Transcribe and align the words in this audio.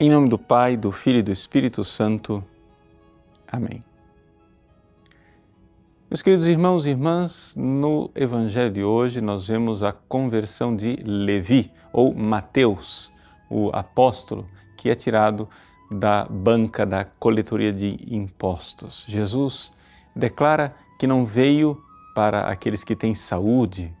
Em 0.00 0.08
nome 0.10 0.28
do 0.28 0.38
Pai, 0.38 0.76
do 0.76 0.92
Filho 0.92 1.18
e 1.18 1.22
do 1.22 1.32
Espírito 1.32 1.82
Santo. 1.82 2.44
Amém. 3.50 3.80
Meus 6.08 6.22
queridos 6.22 6.46
irmãos 6.46 6.86
e 6.86 6.90
irmãs, 6.90 7.52
no 7.56 8.08
Evangelho 8.14 8.72
de 8.72 8.84
hoje 8.84 9.20
nós 9.20 9.48
vemos 9.48 9.82
a 9.82 9.90
conversão 9.90 10.76
de 10.76 10.94
Levi, 11.04 11.72
ou 11.92 12.14
Mateus, 12.14 13.12
o 13.50 13.70
apóstolo 13.72 14.48
que 14.76 14.88
é 14.88 14.94
tirado 14.94 15.48
da 15.90 16.24
banca 16.26 16.86
da 16.86 17.04
coletoria 17.04 17.72
de 17.72 17.96
impostos. 18.08 19.04
Jesus 19.08 19.72
declara 20.14 20.76
que 20.96 21.08
não 21.08 21.26
veio 21.26 21.82
para 22.14 22.42
aqueles 22.42 22.84
que 22.84 22.94
têm 22.94 23.16
saúde, 23.16 23.92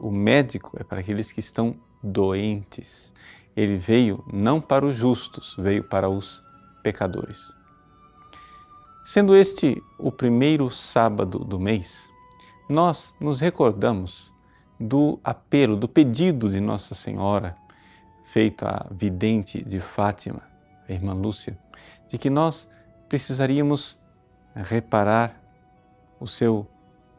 o 0.00 0.10
médico 0.10 0.76
é 0.76 0.82
para 0.82 0.98
aqueles 0.98 1.30
que 1.30 1.38
estão 1.38 1.76
doentes. 2.02 3.14
Ele 3.56 3.76
veio 3.76 4.24
não 4.32 4.60
para 4.60 4.84
os 4.84 4.94
justos, 4.94 5.54
veio 5.58 5.82
para 5.82 6.08
os 6.08 6.42
pecadores. 6.82 7.54
Sendo 9.04 9.34
este 9.34 9.82
o 9.98 10.10
primeiro 10.12 10.68
sábado 10.68 11.38
do 11.38 11.58
mês, 11.58 12.10
nós 12.68 13.14
nos 13.20 13.40
recordamos 13.40 14.32
do 14.78 15.18
apelo, 15.24 15.76
do 15.76 15.88
pedido 15.88 16.50
de 16.50 16.60
Nossa 16.60 16.94
Senhora, 16.94 17.56
feito 18.24 18.64
à 18.64 18.86
vidente 18.90 19.62
de 19.62 19.80
Fátima, 19.80 20.42
a 20.88 20.92
irmã 20.92 21.14
Lúcia, 21.14 21.58
de 22.08 22.18
que 22.18 22.28
nós 22.28 22.68
precisaríamos 23.08 23.98
reparar 24.54 25.40
o 26.18 26.26
seu 26.26 26.66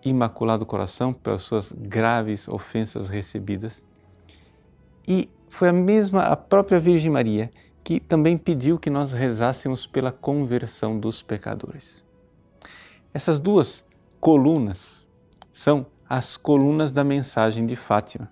imaculado 0.03 0.65
coração 0.65 1.13
pelas 1.13 1.41
suas 1.41 1.71
graves 1.71 2.47
ofensas 2.47 3.07
recebidas. 3.07 3.83
E 5.07 5.29
foi 5.49 5.69
a 5.69 5.73
mesma, 5.73 6.23
a 6.23 6.35
própria 6.35 6.79
Virgem 6.79 7.11
Maria, 7.11 7.49
que 7.83 7.99
também 7.99 8.37
pediu 8.37 8.77
que 8.77 8.89
nós 8.89 9.13
rezássemos 9.13 9.87
pela 9.87 10.11
conversão 10.11 10.99
dos 10.99 11.21
pecadores. 11.21 12.03
Essas 13.13 13.39
duas 13.39 13.85
colunas 14.19 15.07
são 15.51 15.85
as 16.09 16.37
colunas 16.37 16.91
da 16.91 17.03
mensagem 17.03 17.65
de 17.65 17.75
Fátima, 17.75 18.31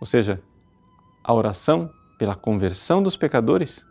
ou 0.00 0.06
seja, 0.06 0.42
a 1.22 1.34
oração 1.34 1.90
pela 2.18 2.34
conversão 2.34 3.02
dos 3.02 3.16
pecadores 3.16 3.84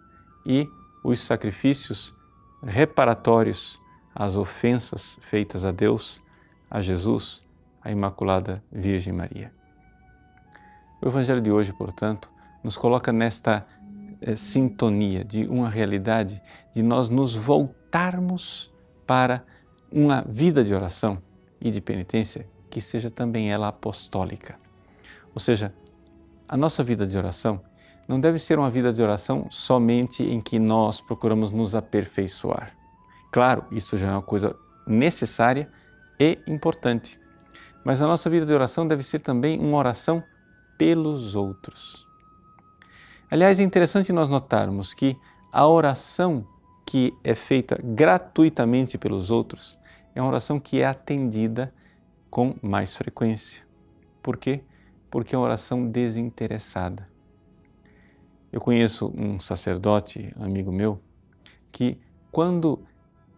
e 0.46 0.68
os 1.04 1.20
sacrifícios 1.20 2.16
reparatórios 2.64 3.80
às 4.16 4.36
ofensas 4.36 5.18
feitas 5.22 5.64
a 5.66 5.72
Deus 5.72 6.22
a 6.70 6.82
Jesus, 6.82 7.46
a 7.82 7.92
Imaculada 7.92 8.64
Virgem 8.72 9.14
Maria. 9.14 9.54
O 11.02 11.08
Evangelho 11.08 11.42
de 11.42 11.52
hoje, 11.52 11.72
portanto, 11.72 12.30
nos 12.68 12.76
coloca 12.76 13.14
nesta 13.14 13.66
eh, 14.20 14.36
sintonia 14.36 15.24
de 15.24 15.48
uma 15.48 15.70
realidade 15.70 16.42
de 16.74 16.84
nós 16.84 17.08
nos 17.08 17.34
voltarmos 17.34 18.70
para 19.06 19.46
uma 19.90 20.22
vida 20.28 20.66
de 20.66 20.76
oração 20.76 21.18
e 21.62 21.72
de 21.72 21.80
penitência 21.80 22.46
que 22.70 22.82
seja 22.82 23.10
também 23.10 23.50
ela 23.50 23.70
apostólica. 23.70 24.60
Ou 25.34 25.40
seja, 25.40 25.74
a 26.46 26.58
nossa 26.58 26.84
vida 26.84 27.08
de 27.08 27.18
oração 27.18 27.62
não 28.06 28.20
deve 28.20 28.38
ser 28.38 28.60
uma 28.60 28.70
vida 28.70 28.92
de 28.92 29.02
oração 29.02 29.48
somente 29.50 30.22
em 30.22 30.42
que 30.42 30.60
nós 30.60 31.00
procuramos 31.00 31.52
nos 31.52 31.74
aperfeiçoar. 31.74 32.76
Claro, 33.32 33.64
isso 33.72 33.96
já 33.96 34.10
é 34.10 34.12
uma 34.12 34.22
coisa 34.22 34.54
necessária 34.86 35.72
e 36.20 36.38
importante. 36.46 37.18
Mas 37.86 38.02
a 38.02 38.08
nossa 38.08 38.30
vida 38.30 38.46
de 38.46 38.52
oração 38.52 38.86
deve 38.86 39.04
ser 39.04 39.22
também 39.22 39.58
uma 39.58 39.78
oração 39.78 40.22
pelos 40.78 41.34
outros. 41.34 42.07
Aliás, 43.30 43.60
é 43.60 43.64
interessante 43.64 44.14
nós 44.14 44.30
notarmos 44.30 44.94
que 44.94 45.18
a 45.52 45.68
oração 45.68 46.48
que 46.86 47.14
é 47.24 47.36
feita 47.36 47.78
gratuitamente 47.84 48.98
pelos 48.98 49.30
outros 49.30 49.78
é 50.16 50.22
uma 50.22 50.30
oração 50.30 50.60
que 50.60 50.82
é 50.82 50.86
atendida 50.86 51.74
com 52.30 52.56
mais 52.62 52.96
frequência. 52.96 53.64
Por 54.24 54.38
quê? 54.38 54.62
Porque 55.12 55.36
é 55.36 55.38
uma 55.38 55.44
oração 55.44 55.88
desinteressada. 55.88 57.08
Eu 58.52 58.62
conheço 58.62 59.14
um 59.16 59.40
sacerdote, 59.40 60.32
amigo 60.40 60.72
meu, 60.72 61.00
que 61.72 62.00
quando 62.32 62.80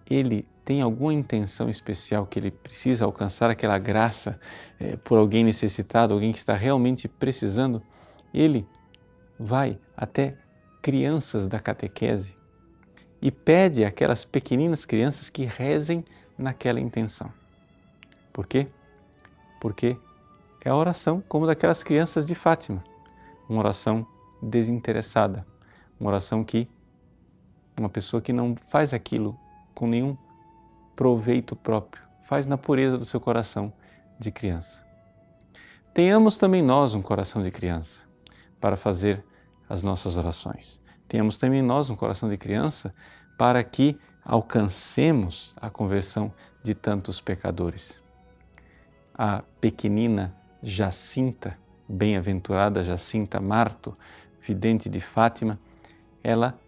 ele 0.08 0.48
tem 0.64 0.82
alguma 0.82 1.14
intenção 1.14 1.68
especial 1.68 2.28
que 2.28 2.38
ele 2.38 2.52
precisa 2.52 3.06
alcançar 3.06 3.50
aquela 3.50 3.80
graça 3.80 4.40
é, 4.80 4.96
por 4.98 5.18
alguém 5.18 5.44
necessitado, 5.44 6.14
alguém 6.14 6.32
que 6.32 6.38
está 6.38 6.54
realmente 6.54 7.08
precisando, 7.08 7.82
ele 8.32 8.68
vai 9.40 9.80
até 9.96 10.36
crianças 10.82 11.48
da 11.48 11.60
catequese 11.60 12.36
e 13.22 13.32
pede 13.32 13.86
àquelas 13.86 14.26
pequeninas 14.26 14.86
crianças 14.86 15.30
que 15.30 15.46
rezem 15.46 16.04
naquela 16.38 16.80
intenção. 16.80 17.32
Por 18.34 18.46
quê? 18.46 18.68
Porque 19.60 19.98
é 20.64 20.70
a 20.70 20.76
oração 20.76 21.24
como 21.28 21.48
daquelas 21.48 21.84
crianças 21.84 22.26
de 22.26 22.36
Fátima, 22.36 22.84
uma 23.48 23.60
oração 23.60 24.06
desinteressada, 24.42 25.46
uma 26.00 26.10
oração 26.10 26.44
que 26.44 26.68
uma 27.78 27.90
pessoa 27.90 28.22
que 28.22 28.34
não 28.34 28.56
faz 28.56 28.94
aquilo 28.94 29.38
com 29.74 29.88
nenhum 29.88 30.18
proveito 30.96 31.56
próprio, 31.56 32.04
faz 32.24 32.46
na 32.46 32.58
pureza 32.58 32.98
do 32.98 33.06
seu 33.06 33.22
coração 33.22 33.72
de 34.20 34.32
criança. 34.32 34.86
Tenhamos 35.94 36.38
também 36.38 36.62
nós 36.62 36.94
um 36.94 37.02
coração 37.02 37.42
de 37.42 37.50
criança 37.52 38.04
para 38.60 38.76
fazer 38.76 39.24
as 39.70 39.84
nossas 39.84 40.18
orações. 40.18 40.82
Tenhamos 41.08 41.38
também 41.38 41.62
nós 41.62 41.90
um 41.90 41.96
coração 41.96 42.28
de 42.28 42.38
criança 42.38 42.94
para 43.38 43.64
que 43.64 43.98
alcancemos 44.26 45.56
a 45.62 45.70
conversão 45.70 46.34
de 46.62 46.74
tantos 46.74 47.22
pecadores. 47.22 48.02
A 49.14 49.44
pequenina 49.62 50.36
Jacinta, 50.62 51.58
bem-aventurada 51.88 52.84
Jacinta 52.84 53.40
Marto, 53.40 53.98
vidente 54.42 54.90
de 54.90 55.00
Fátima, 55.00 55.60
ela, 56.24 56.60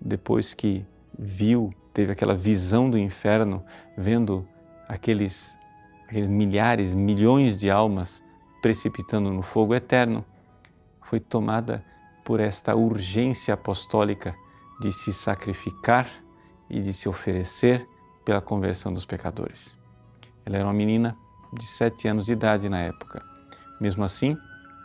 depois 0.00 0.52
que 0.52 0.84
viu 1.18 1.72
teve 1.92 2.12
aquela 2.12 2.34
visão 2.34 2.88
do 2.88 2.98
inferno, 2.98 3.64
vendo 3.96 4.46
aqueles, 4.88 5.58
aqueles 6.06 6.28
milhares, 6.28 6.94
milhões 6.94 7.58
de 7.58 7.70
almas 7.70 8.22
precipitando 8.62 9.32
no 9.32 9.42
fogo 9.42 9.74
eterno, 9.74 10.24
foi 11.00 11.18
tomada 11.18 11.84
por 12.24 12.40
esta 12.40 12.74
urgência 12.74 13.54
apostólica 13.54 14.34
de 14.80 14.92
se 14.92 15.12
sacrificar 15.12 16.08
e 16.68 16.80
de 16.80 16.92
se 16.92 17.08
oferecer 17.08 17.86
pela 18.24 18.40
conversão 18.40 18.92
dos 18.92 19.04
pecadores. 19.04 19.76
Ela 20.44 20.56
era 20.56 20.64
uma 20.64 20.72
menina 20.72 21.16
de 21.52 21.66
sete 21.66 22.08
anos 22.08 22.26
de 22.26 22.32
idade 22.32 22.68
na 22.68 22.80
época. 22.80 23.22
Mesmo 23.80 24.04
assim, 24.04 24.36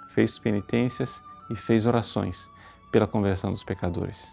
fez 0.09 0.39
penitências 0.39 1.21
e 1.49 1.55
fez 1.55 1.85
orações 1.85 2.49
pela 2.91 3.07
conversão 3.07 3.51
dos 3.51 3.63
pecadores. 3.63 4.31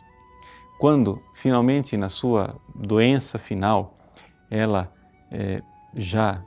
Quando 0.79 1.23
finalmente 1.34 1.97
na 1.97 2.09
sua 2.09 2.57
doença 2.75 3.39
final 3.39 3.97
ela 4.51 4.93
é, 5.31 5.63
já 5.95 6.43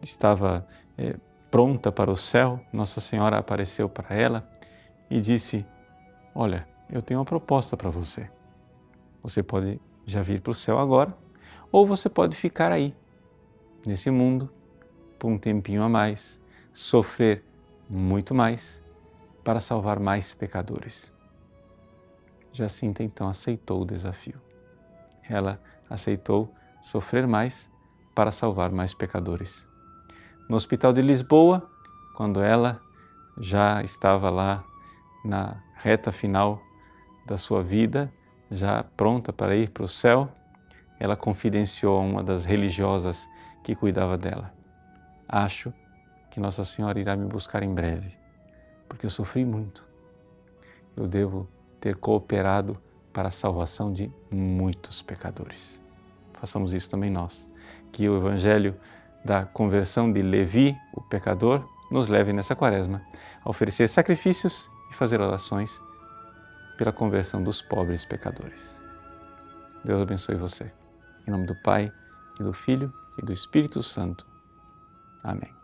estava 0.00 0.66
é, 0.98 1.16
pronta 1.50 1.92
para 1.92 2.10
o 2.10 2.16
céu, 2.16 2.60
Nossa 2.72 3.00
Senhora 3.00 3.38
apareceu 3.38 3.88
para 3.88 4.14
ela 4.16 4.48
e 5.10 5.20
disse: 5.20 5.64
Olha, 6.34 6.66
eu 6.90 7.02
tenho 7.02 7.20
uma 7.20 7.26
proposta 7.26 7.76
para 7.76 7.90
você. 7.90 8.28
Você 9.22 9.42
pode 9.42 9.80
já 10.06 10.22
vir 10.22 10.40
para 10.40 10.50
o 10.50 10.54
céu 10.54 10.78
agora, 10.78 11.16
ou 11.70 11.86
você 11.86 12.08
pode 12.08 12.36
ficar 12.36 12.72
aí, 12.72 12.94
nesse 13.86 14.10
mundo, 14.10 14.50
por 15.18 15.28
um 15.28 15.38
tempinho 15.38 15.82
a 15.82 15.88
mais, 15.88 16.40
sofrer 16.72 17.44
muito 17.88 18.34
mais 18.34 18.82
para 19.44 19.60
salvar 19.60 19.98
mais 20.00 20.34
pecadores. 20.34 21.12
Jacinta 22.52 23.02
então 23.02 23.28
aceitou 23.28 23.82
o 23.82 23.86
desafio. 23.86 24.40
Ela 25.28 25.60
aceitou 25.88 26.52
sofrer 26.82 27.26
mais 27.26 27.70
para 28.14 28.30
salvar 28.30 28.70
mais 28.70 28.94
pecadores. 28.94 29.66
No 30.48 30.56
Hospital 30.56 30.92
de 30.92 31.00
Lisboa, 31.00 31.70
quando 32.14 32.42
ela 32.42 32.80
já 33.38 33.82
estava 33.82 34.28
lá 34.28 34.64
na 35.24 35.56
reta 35.76 36.10
final 36.12 36.62
da 37.26 37.36
sua 37.36 37.62
vida, 37.62 38.12
já 38.50 38.82
pronta 38.96 39.32
para 39.32 39.56
ir 39.56 39.70
para 39.70 39.84
o 39.84 39.88
céu, 39.88 40.28
ela 40.98 41.16
confidenciou 41.16 41.98
a 41.98 42.00
uma 42.00 42.22
das 42.22 42.44
religiosas 42.44 43.28
que 43.62 43.74
cuidava 43.74 44.16
dela: 44.18 44.52
Acho 45.28 45.72
que 46.30 46.40
Nossa 46.40 46.64
Senhora 46.64 46.98
irá 46.98 47.16
me 47.16 47.26
buscar 47.26 47.62
em 47.62 47.72
breve, 47.72 48.16
porque 48.88 49.06
eu 49.06 49.10
sofri 49.10 49.44
muito. 49.44 49.86
Eu 50.96 51.06
devo 51.06 51.48
ter 51.80 51.96
cooperado 51.96 52.76
para 53.12 53.28
a 53.28 53.30
salvação 53.30 53.92
de 53.92 54.10
muitos 54.30 55.02
pecadores. 55.02 55.80
Façamos 56.34 56.72
isso 56.72 56.90
também 56.90 57.10
nós. 57.10 57.50
Que 57.90 58.08
o 58.08 58.16
Evangelho 58.16 58.76
da 59.24 59.44
conversão 59.44 60.10
de 60.12 60.22
Levi, 60.22 60.76
o 60.92 61.00
pecador, 61.00 61.66
nos 61.90 62.08
leve 62.08 62.32
nessa 62.32 62.56
quaresma 62.56 63.02
a 63.44 63.50
oferecer 63.50 63.88
sacrifícios 63.88 64.70
e 64.92 64.94
fazer 64.94 65.20
orações 65.20 65.82
pela 66.76 66.92
conversão 66.92 67.42
dos 67.42 67.62
pobres 67.62 68.04
pecadores. 68.04 68.80
Deus 69.84 70.02
abençoe 70.02 70.36
você. 70.36 70.72
Em 71.26 71.30
nome 71.30 71.46
do 71.46 71.54
Pai, 71.62 71.92
e 72.38 72.42
do 72.42 72.52
Filho, 72.52 72.92
e 73.18 73.24
do 73.24 73.32
Espírito 73.32 73.82
Santo. 73.82 74.26
Amém. 75.22 75.61